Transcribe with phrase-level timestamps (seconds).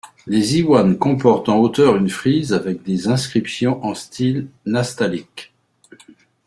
[0.25, 5.53] Les iwans comportent en hauteur une frise avec des inscriptions en style nastaliq.